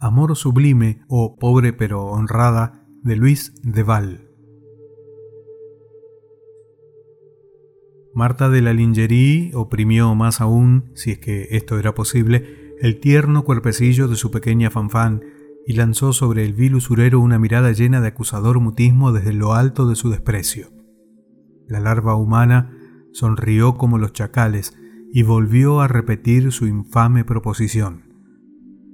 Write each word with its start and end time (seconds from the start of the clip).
Amor 0.00 0.36
sublime 0.36 1.00
o 1.08 1.36
Pobre 1.40 1.72
pero 1.72 2.04
honrada 2.04 2.86
de 3.02 3.16
Luis 3.16 3.52
de 3.64 3.82
Val. 3.82 4.30
Marta 8.14 8.48
de 8.48 8.62
la 8.62 8.72
Lingerie 8.72 9.50
oprimió 9.56 10.14
más 10.14 10.40
aún, 10.40 10.92
si 10.94 11.10
es 11.10 11.18
que 11.18 11.48
esto 11.50 11.80
era 11.80 11.96
posible, 11.96 12.76
el 12.80 13.00
tierno 13.00 13.42
cuerpecillo 13.42 14.06
de 14.06 14.14
su 14.14 14.30
pequeña 14.30 14.70
fanfán 14.70 15.24
y 15.66 15.72
lanzó 15.72 16.12
sobre 16.12 16.44
el 16.44 16.54
vil 16.54 16.76
usurero 16.76 17.18
una 17.18 17.40
mirada 17.40 17.72
llena 17.72 18.00
de 18.00 18.06
acusador 18.06 18.60
mutismo 18.60 19.10
desde 19.10 19.32
lo 19.32 19.54
alto 19.54 19.88
de 19.88 19.96
su 19.96 20.10
desprecio. 20.10 20.68
La 21.66 21.80
larva 21.80 22.14
humana 22.14 22.72
sonrió 23.12 23.74
como 23.74 23.98
los 23.98 24.12
chacales 24.12 24.78
y 25.12 25.24
volvió 25.24 25.80
a 25.80 25.88
repetir 25.88 26.52
su 26.52 26.68
infame 26.68 27.24
proposición. 27.24 28.07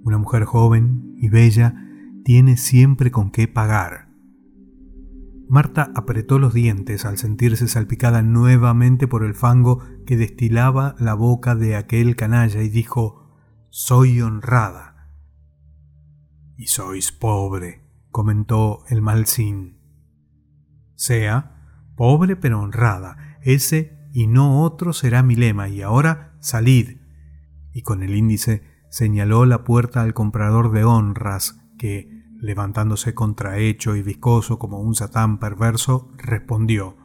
Una 0.04 0.18
mujer 0.18 0.44
joven 0.44 1.14
y 1.16 1.30
bella 1.30 1.74
tiene 2.24 2.58
siempre 2.58 3.10
con 3.10 3.30
qué 3.30 3.48
pagar. 3.48 4.10
Marta 5.48 5.90
apretó 5.94 6.38
los 6.38 6.52
dientes 6.52 7.06
al 7.06 7.16
sentirse 7.16 7.68
salpicada 7.68 8.22
nuevamente 8.22 9.08
por 9.08 9.24
el 9.24 9.34
fango 9.34 9.82
que 10.06 10.18
destilaba 10.18 10.94
la 10.98 11.14
boca 11.14 11.54
de 11.54 11.76
aquel 11.76 12.16
canalla 12.16 12.62
y 12.62 12.68
dijo, 12.68 13.30
Soy 13.70 14.20
honrada. 14.20 15.10
Y 16.58 16.66
sois 16.66 17.10
pobre, 17.10 17.82
comentó 18.10 18.84
el 18.88 19.00
malsín. 19.00 19.78
Sea, 20.96 21.90
pobre 21.96 22.36
pero 22.36 22.60
honrada, 22.60 23.38
ese 23.42 23.98
y 24.12 24.26
no 24.26 24.62
otro 24.62 24.92
será 24.92 25.22
mi 25.22 25.34
lema, 25.34 25.68
y 25.68 25.80
ahora 25.80 26.36
salid. 26.40 26.98
Y 27.72 27.82
con 27.82 28.02
el 28.02 28.14
índice 28.14 28.73
señaló 28.94 29.44
la 29.44 29.64
puerta 29.64 30.02
al 30.02 30.14
comprador 30.14 30.70
de 30.70 30.84
honras, 30.84 31.60
que, 31.78 32.08
levantándose 32.38 33.12
contrahecho 33.12 33.96
y 33.96 34.02
viscoso 34.02 34.60
como 34.60 34.78
un 34.78 34.94
satán 34.94 35.40
perverso, 35.40 36.12
respondió 36.16 36.96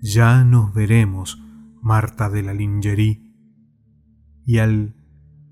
Ya 0.00 0.44
nos 0.44 0.72
veremos, 0.72 1.42
Marta 1.80 2.30
de 2.30 2.44
la 2.44 2.54
Lingerie. 2.54 3.20
Y 4.46 4.58
al 4.58 4.94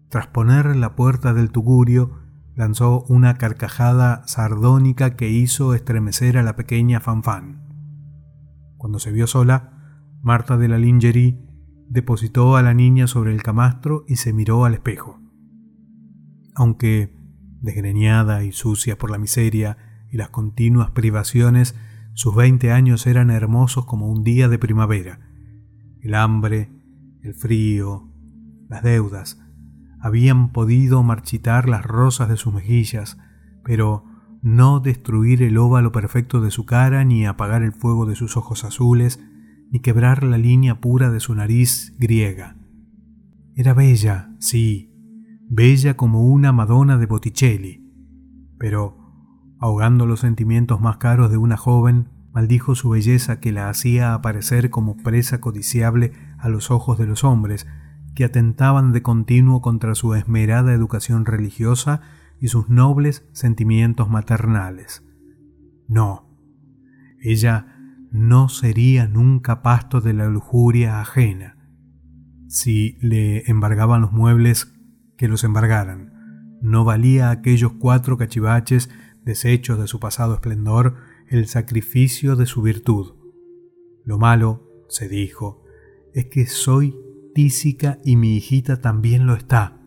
trasponer 0.08 0.76
la 0.76 0.94
puerta 0.94 1.34
del 1.34 1.50
tugurio, 1.50 2.12
lanzó 2.54 3.02
una 3.08 3.34
carcajada 3.34 4.22
sardónica 4.28 5.16
que 5.16 5.30
hizo 5.30 5.74
estremecer 5.74 6.38
a 6.38 6.44
la 6.44 6.54
pequeña 6.54 7.00
Fanfan. 7.00 7.66
Cuando 8.76 9.00
se 9.00 9.10
vio 9.10 9.26
sola, 9.26 9.98
Marta 10.22 10.56
de 10.56 10.68
la 10.68 10.78
Lingerie 10.78 11.44
depositó 11.88 12.54
a 12.54 12.62
la 12.62 12.72
niña 12.72 13.08
sobre 13.08 13.32
el 13.32 13.42
camastro 13.42 14.04
y 14.06 14.14
se 14.14 14.32
miró 14.32 14.64
al 14.64 14.74
espejo. 14.74 15.19
Aunque 16.60 17.10
desgreñada 17.62 18.44
y 18.44 18.52
sucia 18.52 18.98
por 18.98 19.10
la 19.10 19.16
miseria 19.16 19.78
y 20.10 20.18
las 20.18 20.28
continuas 20.28 20.90
privaciones, 20.90 21.74
sus 22.12 22.36
veinte 22.36 22.70
años 22.70 23.06
eran 23.06 23.30
hermosos 23.30 23.86
como 23.86 24.12
un 24.12 24.24
día 24.24 24.46
de 24.50 24.58
primavera. 24.58 25.20
El 26.02 26.14
hambre, 26.14 26.68
el 27.22 27.32
frío, 27.32 28.12
las 28.68 28.82
deudas, 28.82 29.40
habían 30.00 30.52
podido 30.52 31.02
marchitar 31.02 31.66
las 31.66 31.82
rosas 31.82 32.28
de 32.28 32.36
sus 32.36 32.52
mejillas, 32.52 33.16
pero 33.64 34.04
no 34.42 34.80
destruir 34.80 35.42
el 35.42 35.56
óvalo 35.56 35.92
perfecto 35.92 36.42
de 36.42 36.50
su 36.50 36.66
cara, 36.66 37.06
ni 37.06 37.24
apagar 37.24 37.62
el 37.62 37.72
fuego 37.72 38.04
de 38.04 38.16
sus 38.16 38.36
ojos 38.36 38.64
azules, 38.64 39.18
ni 39.70 39.80
quebrar 39.80 40.24
la 40.24 40.36
línea 40.36 40.78
pura 40.82 41.10
de 41.10 41.20
su 41.20 41.34
nariz 41.34 41.94
griega. 41.98 42.58
Era 43.56 43.72
bella, 43.72 44.36
sí, 44.40 44.89
bella 45.50 45.96
como 45.96 46.22
una 46.22 46.52
Madonna 46.52 46.96
de 46.96 47.06
Botticelli, 47.06 47.84
pero, 48.56 48.96
ahogando 49.58 50.06
los 50.06 50.20
sentimientos 50.20 50.80
más 50.80 50.98
caros 50.98 51.30
de 51.30 51.38
una 51.38 51.56
joven, 51.56 52.08
maldijo 52.32 52.76
su 52.76 52.90
belleza 52.90 53.40
que 53.40 53.50
la 53.50 53.68
hacía 53.68 54.14
aparecer 54.14 54.70
como 54.70 54.96
presa 54.96 55.40
codiciable 55.40 56.12
a 56.38 56.48
los 56.48 56.70
ojos 56.70 56.98
de 56.98 57.06
los 57.06 57.24
hombres, 57.24 57.66
que 58.14 58.24
atentaban 58.24 58.92
de 58.92 59.02
continuo 59.02 59.60
contra 59.60 59.96
su 59.96 60.14
esmerada 60.14 60.72
educación 60.72 61.26
religiosa 61.26 62.00
y 62.40 62.46
sus 62.46 62.68
nobles 62.68 63.28
sentimientos 63.32 64.08
maternales. 64.08 65.04
No, 65.88 66.30
ella 67.20 67.76
no 68.12 68.48
sería 68.48 69.08
nunca 69.08 69.62
pasto 69.62 70.00
de 70.00 70.12
la 70.12 70.28
lujuria 70.28 71.00
ajena. 71.00 71.56
Si 72.46 72.98
le 73.00 73.50
embargaban 73.50 74.00
los 74.00 74.12
muebles, 74.12 74.79
que 75.20 75.28
los 75.28 75.44
embargaran. 75.44 76.14
No 76.62 76.82
valía 76.82 77.28
aquellos 77.28 77.72
cuatro 77.74 78.16
cachivaches, 78.16 78.88
desechos 79.22 79.78
de 79.78 79.86
su 79.86 80.00
pasado 80.00 80.32
esplendor, 80.32 80.96
el 81.28 81.46
sacrificio 81.46 82.36
de 82.36 82.46
su 82.46 82.62
virtud. 82.62 83.16
Lo 84.02 84.16
malo, 84.16 84.66
se 84.88 85.10
dijo, 85.10 85.62
es 86.14 86.24
que 86.30 86.46
soy 86.46 86.96
tísica 87.34 87.98
y 88.02 88.16
mi 88.16 88.34
hijita 88.34 88.80
también 88.80 89.26
lo 89.26 89.34
está. 89.34 89.82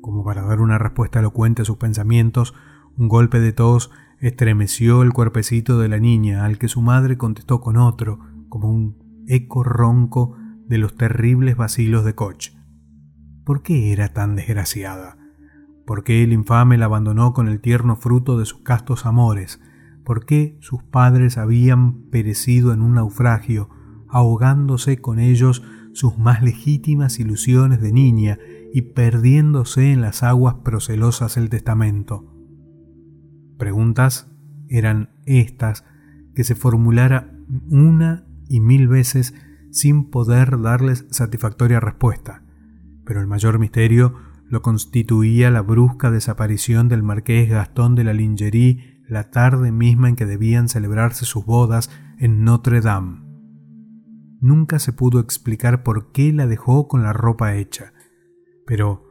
Como 0.00 0.24
para 0.24 0.40
dar 0.44 0.62
una 0.62 0.78
respuesta 0.78 1.18
elocuente 1.18 1.60
a 1.60 1.66
sus 1.66 1.76
pensamientos, 1.76 2.54
un 2.96 3.08
golpe 3.08 3.40
de 3.40 3.52
tos 3.52 3.90
estremeció 4.18 5.02
el 5.02 5.12
cuerpecito 5.12 5.78
de 5.78 5.88
la 5.88 5.98
niña, 5.98 6.46
al 6.46 6.56
que 6.56 6.68
su 6.68 6.80
madre 6.80 7.18
contestó 7.18 7.60
con 7.60 7.76
otro, 7.76 8.18
como 8.48 8.70
un 8.70 9.24
eco 9.26 9.62
ronco 9.62 10.38
de 10.66 10.78
los 10.78 10.96
terribles 10.96 11.54
vacilos 11.54 12.02
de 12.06 12.14
Koch. 12.14 12.57
¿Por 13.48 13.62
qué 13.62 13.94
era 13.94 14.12
tan 14.12 14.36
desgraciada? 14.36 15.16
¿Por 15.86 16.04
qué 16.04 16.22
el 16.22 16.34
infame 16.34 16.76
la 16.76 16.84
abandonó 16.84 17.32
con 17.32 17.48
el 17.48 17.62
tierno 17.62 17.96
fruto 17.96 18.38
de 18.38 18.44
sus 18.44 18.60
castos 18.60 19.06
amores? 19.06 19.58
¿Por 20.04 20.26
qué 20.26 20.58
sus 20.60 20.82
padres 20.82 21.38
habían 21.38 22.10
perecido 22.10 22.74
en 22.74 22.82
un 22.82 22.96
naufragio, 22.96 23.70
ahogándose 24.06 24.98
con 24.98 25.18
ellos 25.18 25.62
sus 25.94 26.18
más 26.18 26.42
legítimas 26.42 27.18
ilusiones 27.20 27.80
de 27.80 27.90
niña 27.90 28.38
y 28.74 28.82
perdiéndose 28.82 29.92
en 29.92 30.02
las 30.02 30.22
aguas 30.22 30.56
procelosas 30.56 31.36
del 31.36 31.48
testamento. 31.48 32.30
Preguntas 33.56 34.30
eran 34.68 35.08
estas 35.24 35.86
que 36.34 36.44
se 36.44 36.54
formulara 36.54 37.32
una 37.70 38.26
y 38.46 38.60
mil 38.60 38.88
veces 38.88 39.32
sin 39.70 40.10
poder 40.10 40.60
darles 40.60 41.06
satisfactoria 41.08 41.80
respuesta, 41.80 42.42
pero 43.08 43.22
el 43.22 43.26
mayor 43.26 43.58
misterio 43.58 44.16
lo 44.50 44.60
constituía 44.60 45.50
la 45.50 45.62
brusca 45.62 46.10
desaparición 46.10 46.90
del 46.90 47.02
marqués 47.02 47.48
Gastón 47.48 47.94
de 47.94 48.04
la 48.04 48.12
Lingerie 48.12 49.00
la 49.08 49.30
tarde 49.30 49.72
misma 49.72 50.10
en 50.10 50.14
que 50.14 50.26
debían 50.26 50.68
celebrarse 50.68 51.24
sus 51.24 51.46
bodas 51.46 51.90
en 52.18 52.44
Notre 52.44 52.82
Dame. 52.82 53.22
Nunca 54.42 54.78
se 54.78 54.92
pudo 54.92 55.20
explicar 55.20 55.82
por 55.82 56.12
qué 56.12 56.34
la 56.34 56.46
dejó 56.46 56.86
con 56.86 57.02
la 57.02 57.14
ropa 57.14 57.56
hecha, 57.56 57.94
pero 58.66 59.06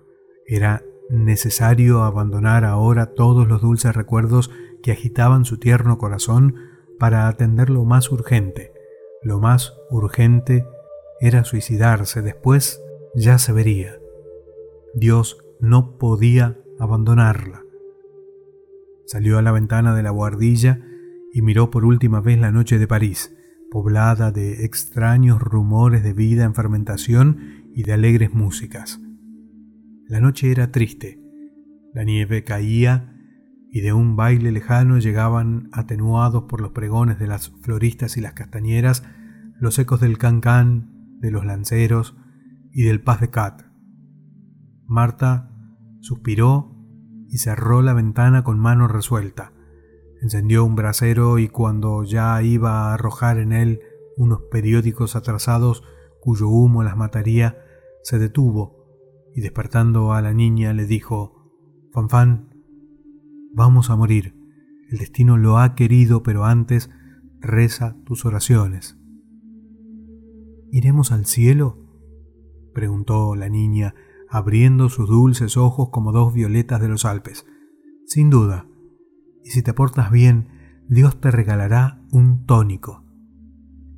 era 0.45 0.83
necesario 1.09 2.03
abandonar 2.03 2.65
ahora 2.65 3.15
todos 3.15 3.47
los 3.47 3.63
dulces 3.63 3.95
recuerdos 3.95 4.51
que 4.83 4.91
agitaban 4.91 5.43
su 5.43 5.57
tierno 5.57 5.97
corazón 5.97 6.53
para 6.99 7.27
atender 7.27 7.71
lo 7.71 7.83
más 7.83 8.11
urgente. 8.11 8.73
Lo 9.23 9.39
más 9.39 9.73
urgente 9.89 10.67
era 11.19 11.43
suicidarse, 11.43 12.21
después 12.21 12.79
ya 13.17 13.39
se 13.39 13.51
vería. 13.51 13.97
Dios 14.93 15.37
no 15.59 15.97
podía 15.97 16.59
abandonarla. 16.79 17.63
Salió 19.07 19.39
a 19.39 19.41
la 19.41 19.51
ventana 19.51 19.95
de 19.95 20.03
la 20.03 20.11
guardilla 20.11 20.81
y 21.33 21.41
miró 21.41 21.71
por 21.71 21.83
última 21.83 22.21
vez 22.21 22.39
la 22.39 22.51
noche 22.51 22.77
de 22.77 22.87
París 22.87 23.33
poblada 23.71 24.31
de 24.31 24.63
extraños 24.65 25.41
rumores 25.41 26.03
de 26.03 26.13
vida 26.13 26.45
en 26.45 26.53
fermentación 26.53 27.71
y 27.73 27.83
de 27.83 27.93
alegres 27.93 28.33
músicas. 28.33 29.01
La 30.07 30.21
noche 30.21 30.51
era 30.51 30.71
triste, 30.71 31.19
la 31.93 32.03
nieve 32.03 32.43
caía 32.43 33.13
y 33.69 33.81
de 33.81 33.91
un 33.91 34.15
baile 34.15 34.51
lejano 34.51 34.99
llegaban 34.99 35.69
atenuados 35.73 36.43
por 36.43 36.61
los 36.61 36.71
pregones 36.71 37.19
de 37.19 37.27
las 37.27 37.49
floristas 37.61 38.15
y 38.15 38.21
las 38.21 38.33
castañeras 38.33 39.03
los 39.59 39.77
ecos 39.79 39.99
del 39.99 40.17
cancán, 40.17 41.17
de 41.19 41.31
los 41.31 41.45
lanceros 41.45 42.15
y 42.77 42.83
del 42.83 43.01
paz 43.01 43.19
de 43.21 43.31
cat. 43.31 43.63
Marta 44.85 45.51
suspiró 45.99 46.75
y 47.27 47.39
cerró 47.39 47.81
la 47.81 47.93
ventana 47.93 48.43
con 48.43 48.59
mano 48.59 48.87
resuelta. 48.87 49.51
Encendió 50.21 50.63
un 50.63 50.75
brasero 50.75 51.39
y 51.39 51.47
cuando 51.47 52.03
ya 52.03 52.39
iba 52.43 52.91
a 52.91 52.93
arrojar 52.93 53.39
en 53.39 53.51
él 53.51 53.79
unos 54.15 54.41
periódicos 54.51 55.15
atrasados 55.15 55.81
cuyo 56.21 56.49
humo 56.49 56.83
las 56.83 56.95
mataría, 56.95 57.57
se 58.03 58.19
detuvo 58.19 58.85
y 59.33 59.41
despertando 59.41 60.13
a 60.13 60.21
la 60.21 60.35
niña 60.35 60.71
le 60.73 60.85
dijo, 60.85 61.51
Fanfan, 61.93 62.61
vamos 63.55 63.89
a 63.89 63.95
morir. 63.95 64.35
El 64.91 64.99
destino 64.99 65.35
lo 65.37 65.57
ha 65.57 65.73
querido, 65.73 66.21
pero 66.21 66.45
antes 66.45 66.91
reza 67.39 67.97
tus 68.05 68.23
oraciones. 68.23 68.99
¿Iremos 70.71 71.11
al 71.11 71.25
cielo? 71.25 71.86
Preguntó 72.77 73.35
la 73.35 73.49
niña, 73.49 73.95
abriendo 74.29 74.89
sus 74.89 75.09
dulces 75.09 75.57
ojos 75.57 75.89
como 75.89 76.11
dos 76.11 76.31
violetas 76.31 76.79
de 76.79 76.87
los 76.87 77.05
Alpes. 77.05 77.43
Sin 78.05 78.29
duda. 78.29 78.67
Y 79.43 79.49
si 79.49 79.63
te 79.63 79.73
portas 79.73 80.11
bien, 80.11 80.49
Dios 80.87 81.19
te 81.19 81.31
regalará 81.31 82.03
un 82.11 82.45
tónico. 82.45 83.03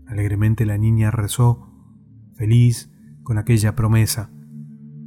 Alegremente 0.08 0.66
la 0.66 0.78
niña 0.78 1.12
rezó, 1.12 1.74
feliz 2.38 2.90
con 3.24 3.38
aquella 3.38 3.76
promesa. 3.76 4.32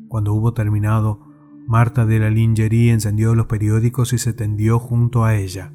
Cuando 0.08 0.34
hubo 0.34 0.52
terminado, 0.52 1.20
Marta 1.66 2.04
de 2.04 2.18
la 2.18 2.28
Lingerie 2.28 2.92
encendió 2.92 3.34
los 3.34 3.46
periódicos 3.46 4.12
y 4.12 4.18
se 4.18 4.34
tendió 4.34 4.78
junto 4.78 5.24
a 5.24 5.34
ella. 5.34 5.72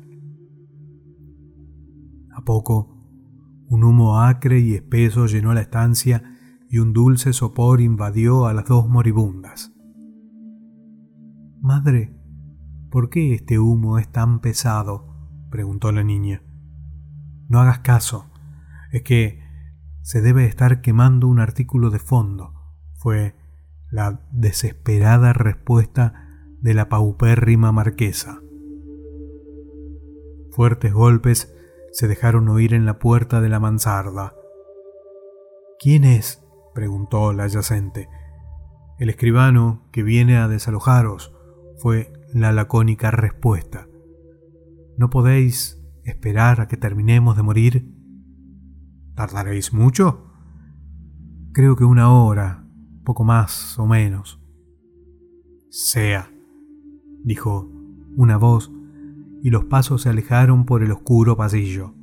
A 2.32 2.42
poco, 2.46 2.96
un 3.70 3.84
humo 3.84 4.22
acre 4.22 4.60
y 4.60 4.76
espeso 4.76 5.26
llenó 5.26 5.52
la 5.56 5.62
estancia 5.62 6.37
y 6.70 6.80
un 6.80 6.94
dulce 6.94 7.34
sopor 7.34 7.82
invadió 7.82 8.46
a 8.46 8.54
las 8.54 8.66
dos 8.66 8.88
moribundas. 8.88 9.74
Madre, 11.62 12.14
¿por 12.92 13.10
qué 13.10 13.34
este 13.34 13.60
humo 13.60 13.98
es 13.98 14.12
tan 14.12 14.40
pesado? 14.40 15.08
preguntó 15.50 15.92
la 15.92 16.04
niña. 16.04 16.44
No 17.48 17.60
hagas 17.62 17.80
caso, 17.80 18.30
es 18.92 19.04
que 19.04 19.42
se 20.02 20.22
debe 20.22 20.46
estar 20.46 20.82
quemando 20.82 21.28
un 21.28 21.40
artículo 21.40 21.90
de 21.90 22.00
fondo, 22.00 22.54
fue 22.96 23.36
la 23.92 24.22
desesperada 24.32 25.34
respuesta 25.34 26.14
de 26.62 26.74
la 26.74 26.90
paupérrima 26.90 27.72
marquesa. 27.72 28.42
Fuertes 30.52 30.94
golpes 30.94 31.54
se 31.92 32.08
dejaron 32.08 32.50
oír 32.50 32.74
en 32.74 32.86
la 32.86 33.00
puerta 33.00 33.42
de 33.42 33.50
la 33.50 33.60
mansarda. 33.60 34.34
¿Quién 35.80 36.04
es? 36.04 36.47
Preguntó 36.78 37.34
la 37.34 37.48
yacente. 37.48 38.08
El 39.00 39.10
escribano 39.10 39.88
que 39.92 40.04
viene 40.04 40.38
a 40.38 40.48
desalojaros, 40.48 41.34
fue 41.80 42.14
la 42.36 42.52
lacónica 42.52 43.10
respuesta. 43.10 43.88
¿No 44.96 45.10
podéis 45.10 45.84
esperar 46.04 46.62
a 46.62 46.68
que 46.68 46.78
terminemos 46.78 47.36
de 47.36 47.42
morir? 47.42 47.96
¿Tardaréis 49.16 49.74
mucho? 49.74 50.32
Creo 51.52 51.76
que 51.76 51.84
una 51.84 52.12
hora, 52.12 52.68
poco 53.04 53.24
más 53.24 53.80
o 53.80 53.88
menos. 53.88 54.40
Sea, 55.72 56.30
dijo 57.24 57.72
una 58.16 58.38
voz, 58.38 58.72
y 59.42 59.50
los 59.50 59.66
pasos 59.66 60.04
se 60.04 60.10
alejaron 60.10 60.66
por 60.66 60.84
el 60.84 60.92
oscuro 60.92 61.36
pasillo. 61.36 61.96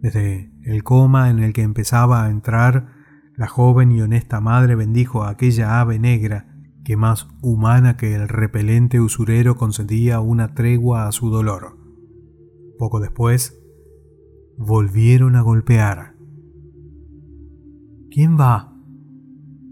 Desde 0.00 0.52
el 0.64 0.82
coma 0.82 1.30
en 1.30 1.38
el 1.38 1.52
que 1.52 1.62
empezaba 1.62 2.24
a 2.24 2.30
entrar, 2.30 2.93
la 3.36 3.48
joven 3.48 3.90
y 3.92 4.00
honesta 4.00 4.40
madre 4.40 4.74
bendijo 4.74 5.22
a 5.22 5.30
aquella 5.30 5.80
ave 5.80 5.98
negra 5.98 6.46
que 6.84 6.96
más 6.96 7.28
humana 7.40 7.96
que 7.96 8.14
el 8.14 8.28
repelente 8.28 9.00
usurero 9.00 9.56
concedía 9.56 10.20
una 10.20 10.54
tregua 10.54 11.08
a 11.08 11.12
su 11.12 11.30
dolor. 11.30 11.78
Poco 12.78 13.00
después, 13.00 13.60
volvieron 14.58 15.34
a 15.36 15.40
golpear. 15.40 16.14
¿Quién 18.10 18.38
va? 18.38 18.72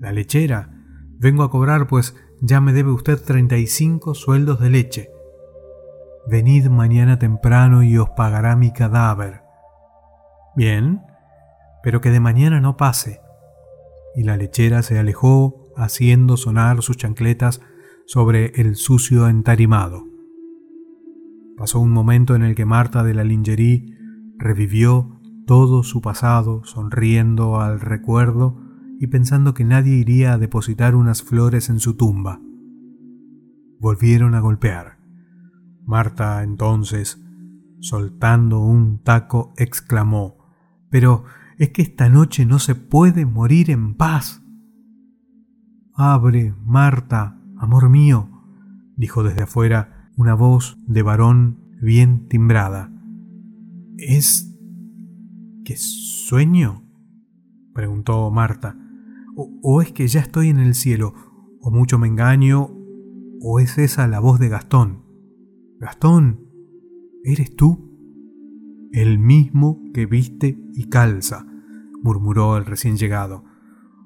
La 0.01 0.11
lechera. 0.13 0.71
Vengo 1.19 1.45
a 1.45 1.51
cobrar, 1.51 1.87
pues 1.87 2.17
ya 2.41 2.61
me 2.61 2.73
debe 2.73 2.91
usted 2.91 3.23
35 3.23 4.15
sueldos 4.15 4.59
de 4.59 4.71
leche. 4.71 5.11
Venid 6.29 6.67
mañana 6.69 7.19
temprano 7.19 7.83
y 7.83 7.97
os 7.99 8.11
pagará 8.11 8.57
mi 8.57 8.73
cadáver. 8.73 9.43
Bien, 10.57 11.03
pero 11.83 12.01
que 12.01 12.11
de 12.11 12.21
mañana 12.21 12.61
no 12.61 12.77
pase. 12.77 13.22
Y 14.15 14.25
la 14.25 14.37
lechera 14.37 14.83
se 14.83 14.99
alejó 14.99 15.73
haciendo 15.77 16.37
sonar 16.37 16.83
sus 16.83 16.97
chancletas 16.97 17.61
sobre 18.07 18.53
el 18.61 18.77
sucio 18.77 19.29
entarimado. 19.29 20.07
Pasó 21.57 21.81
un 21.81 21.91
momento 21.91 22.35
en 22.35 22.43
el 22.43 22.55
que 22.55 22.65
Marta 22.65 23.05
de 23.05 23.15
la 23.15 23.25
Lingerie 23.25 23.97
revivió 24.39 25.21
todo 25.47 25.83
su 25.83 26.01
pasado 26.01 26.65
sonriendo 26.65 27.61
al 27.61 27.81
recuerdo 27.81 28.61
y 28.99 29.09
pensando 29.09 29.55
que 29.55 29.65
nadie 29.65 29.97
iría 29.97 30.33
a 30.33 30.39
depositar 30.39 30.95
unas 30.95 31.23
flores 31.23 31.69
en 31.69 31.81
su 31.81 31.97
tumba. 31.97 32.41
Volvieron 33.79 34.35
a 34.35 34.41
golpear. 34.41 34.99
Marta 35.85 36.43
entonces, 36.43 37.21
soltando 37.81 38.61
un 38.61 39.03
taco, 39.03 39.53
exclamó, 39.57 40.39
Pero 40.89 41.25
es 41.59 41.71
que 41.71 41.83
esta 41.83 42.09
noche 42.09 42.47
no 42.47 42.59
se 42.59 42.75
puede 42.75 43.27
morir 43.27 43.71
en 43.71 43.95
paz. 43.95 44.43
Abre, 45.95 46.55
Marta, 46.65 47.41
amor 47.57 47.89
mío, 47.89 48.29
dijo 48.97 49.23
desde 49.23 49.43
afuera 49.43 50.11
una 50.17 50.35
voz 50.35 50.77
de 50.87 51.03
varón 51.03 51.59
bien 51.81 52.29
timbrada. 52.29 52.91
¿Es 53.99 54.53
¿Qué 55.65 55.77
sueño? 55.77 56.83
preguntó 57.73 58.31
Marta. 58.31 58.77
O, 59.35 59.81
es 59.81 59.93
que 59.93 60.09
ya 60.09 60.21
estoy 60.21 60.49
en 60.49 60.59
el 60.59 60.75
cielo? 60.75 61.15
¿O 61.61 61.71
mucho 61.71 61.99
me 61.99 62.09
engaño? 62.09 62.69
¿O 63.41 63.61
es 63.61 63.79
esa 63.79 64.09
la 64.09 64.21
voz 64.21 64.39
de 64.41 64.49
Gastón? 64.49 65.05
Gastón, 65.79 66.49
¿eres 67.25 67.55
tú? 67.55 67.92
El 68.93 69.19
mismo 69.19 69.81
que 69.95 70.07
viste 70.07 70.59
y 70.75 70.89
calza, 70.89 71.47
murmuró 72.03 72.57
el 72.57 72.65
recién 72.65 72.97
llegado. 72.97 73.45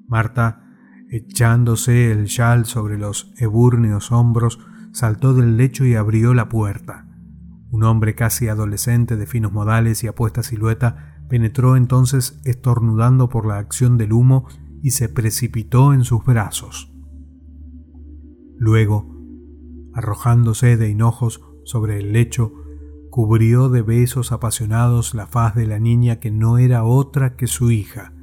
Marta, 0.07 0.63
echándose 1.09 2.11
el 2.11 2.27
chal 2.27 2.65
sobre 2.65 2.97
los 2.97 3.33
ebúrneos 3.37 4.11
hombros, 4.11 4.59
saltó 4.91 5.33
del 5.33 5.57
lecho 5.57 5.85
y 5.85 5.95
abrió 5.95 6.33
la 6.33 6.49
puerta. 6.49 7.07
Un 7.69 7.83
hombre 7.83 8.15
casi 8.15 8.47
adolescente 8.47 9.17
de 9.17 9.27
finos 9.27 9.51
modales 9.51 10.03
y 10.03 10.07
apuesta 10.07 10.41
silueta 10.41 11.17
Penetró 11.29 11.75
entonces 11.75 12.39
estornudando 12.45 13.29
por 13.29 13.45
la 13.45 13.57
acción 13.57 13.97
del 13.97 14.13
humo 14.13 14.47
y 14.81 14.91
se 14.91 15.09
precipitó 15.09 15.93
en 15.93 16.03
sus 16.03 16.23
brazos. 16.23 16.93
Luego, 18.57 19.13
arrojándose 19.93 20.77
de 20.77 20.89
hinojos 20.89 21.41
sobre 21.65 21.99
el 21.99 22.13
lecho, 22.13 22.53
cubrió 23.17 23.69
de 23.69 23.81
besos 23.81 24.31
apasionados 24.31 25.15
la 25.15 25.25
faz 25.25 25.55
de 25.55 25.65
la 25.65 25.79
niña 25.79 26.19
que 26.19 26.29
no 26.29 26.59
era 26.59 26.83
otra 26.83 27.35
que 27.35 27.47
su 27.47 27.71
hija. 27.71 28.13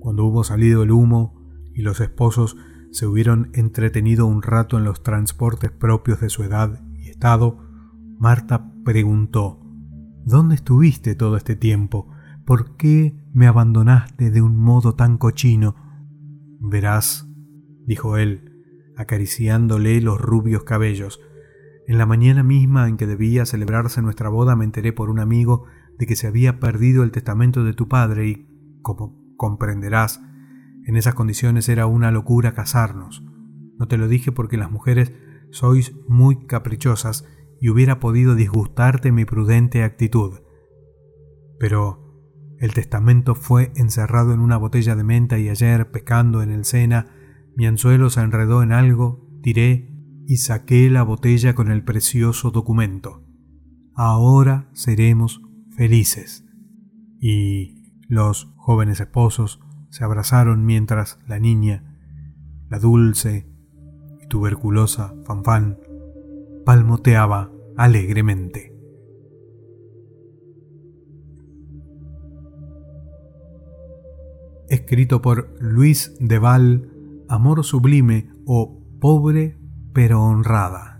Cuando 0.00 0.24
hubo 0.24 0.42
salido 0.42 0.82
el 0.82 0.90
humo 0.90 1.40
y 1.72 1.82
los 1.82 2.00
esposos 2.00 2.56
se 2.90 3.06
hubieron 3.06 3.50
entretenido 3.54 4.26
un 4.26 4.42
rato 4.42 4.78
en 4.78 4.82
los 4.82 5.04
transportes 5.04 5.70
propios 5.70 6.20
de 6.20 6.28
su 6.28 6.42
edad 6.42 6.82
y 6.96 7.08
estado, 7.08 7.60
Marta 8.18 8.72
preguntó 8.84 9.60
¿Dónde 10.24 10.56
estuviste 10.56 11.14
todo 11.14 11.36
este 11.36 11.54
tiempo? 11.54 12.08
¿Por 12.44 12.76
qué 12.76 13.14
me 13.32 13.46
abandonaste 13.46 14.32
de 14.32 14.42
un 14.42 14.56
modo 14.56 14.96
tan 14.96 15.18
cochino? 15.18 15.76
Verás, 16.58 17.28
dijo 17.86 18.16
él, 18.16 18.64
acariciándole 18.96 20.00
los 20.00 20.20
rubios 20.20 20.64
cabellos. 20.64 21.20
En 21.86 21.98
la 21.98 22.06
mañana 22.06 22.42
misma 22.42 22.88
en 22.88 22.96
que 22.96 23.06
debía 23.06 23.44
celebrarse 23.44 24.00
nuestra 24.00 24.28
boda 24.28 24.56
me 24.56 24.64
enteré 24.64 24.92
por 24.92 25.10
un 25.10 25.20
amigo 25.20 25.64
de 25.98 26.06
que 26.06 26.16
se 26.16 26.26
había 26.26 26.58
perdido 26.58 27.02
el 27.02 27.10
testamento 27.10 27.62
de 27.62 27.74
tu 27.74 27.88
padre 27.88 28.26
y, 28.26 28.78
como 28.82 29.34
comprenderás, 29.36 30.22
en 30.86 30.96
esas 30.96 31.14
condiciones 31.14 31.68
era 31.68 31.86
una 31.86 32.10
locura 32.10 32.54
casarnos. 32.54 33.22
No 33.78 33.86
te 33.86 33.98
lo 33.98 34.08
dije 34.08 34.32
porque 34.32 34.56
las 34.56 34.70
mujeres 34.70 35.12
sois 35.50 35.94
muy 36.08 36.46
caprichosas 36.46 37.26
y 37.60 37.68
hubiera 37.68 38.00
podido 38.00 38.34
disgustarte 38.34 39.12
mi 39.12 39.24
prudente 39.24 39.82
actitud. 39.82 40.40
Pero 41.58 42.04
el 42.58 42.72
testamento 42.72 43.34
fue 43.34 43.72
encerrado 43.76 44.32
en 44.32 44.40
una 44.40 44.56
botella 44.56 44.96
de 44.96 45.04
menta 45.04 45.38
y 45.38 45.48
ayer, 45.48 45.90
pescando 45.90 46.42
en 46.42 46.50
el 46.50 46.64
Sena, 46.64 47.06
mi 47.56 47.66
anzuelo 47.66 48.10
se 48.10 48.20
enredó 48.20 48.62
en 48.62 48.72
algo, 48.72 49.28
tiré 49.42 49.93
y 50.26 50.38
saqué 50.38 50.90
la 50.90 51.02
botella 51.02 51.54
con 51.54 51.70
el 51.70 51.84
precioso 51.84 52.50
documento. 52.50 53.22
Ahora 53.94 54.68
seremos 54.72 55.42
felices. 55.76 56.44
Y 57.20 57.82
los 58.08 58.52
jóvenes 58.56 59.00
esposos 59.00 59.60
se 59.90 60.04
abrazaron 60.04 60.64
mientras 60.64 61.18
la 61.26 61.38
niña, 61.38 61.96
la 62.68 62.78
dulce 62.78 63.46
y 64.22 64.26
tuberculosa 64.26 65.14
Fanfan, 65.24 65.78
palmoteaba 66.64 67.52
alegremente. 67.76 68.72
Escrito 74.68 75.20
por 75.22 75.54
Luis 75.60 76.16
de 76.18 76.38
Val, 76.38 76.90
Amor 77.28 77.64
Sublime 77.64 78.30
o 78.46 78.82
Pobre 78.98 79.58
pero 79.94 80.20
Honrada. 80.20 80.93